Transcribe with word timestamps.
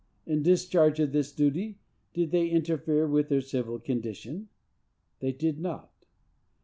In 0.25 0.41
discharge 0.41 0.99
of 0.99 1.11
this 1.11 1.31
duty, 1.31 1.77
did 2.15 2.31
they 2.31 2.47
interfere 2.47 3.05
with 3.07 3.29
their 3.29 3.39
civil 3.39 3.77
condition? 3.77 4.49
They 5.19 5.31
did 5.31 5.59
not. 5.59 5.91